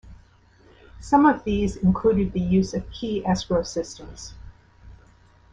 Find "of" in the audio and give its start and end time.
1.27-1.43, 2.73-2.89